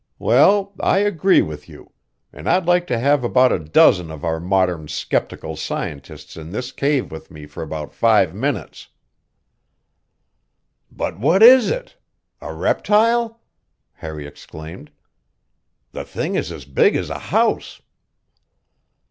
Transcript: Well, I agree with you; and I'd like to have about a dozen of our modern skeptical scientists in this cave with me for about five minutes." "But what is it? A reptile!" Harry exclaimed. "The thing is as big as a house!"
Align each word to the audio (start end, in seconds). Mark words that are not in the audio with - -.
Well, 0.17 0.73
I 0.79 0.97
agree 0.97 1.43
with 1.43 1.69
you; 1.69 1.91
and 2.33 2.49
I'd 2.49 2.65
like 2.65 2.87
to 2.87 2.97
have 2.97 3.23
about 3.23 3.51
a 3.51 3.59
dozen 3.59 4.09
of 4.09 4.25
our 4.25 4.39
modern 4.39 4.87
skeptical 4.87 5.55
scientists 5.55 6.35
in 6.35 6.49
this 6.49 6.71
cave 6.71 7.11
with 7.11 7.29
me 7.29 7.45
for 7.45 7.61
about 7.61 7.93
five 7.93 8.33
minutes." 8.33 8.87
"But 10.91 11.19
what 11.19 11.43
is 11.43 11.69
it? 11.69 11.97
A 12.41 12.51
reptile!" 12.51 13.41
Harry 13.93 14.25
exclaimed. 14.25 14.89
"The 15.91 16.03
thing 16.03 16.33
is 16.33 16.51
as 16.51 16.65
big 16.65 16.95
as 16.95 17.11
a 17.11 17.19
house!" 17.19 17.83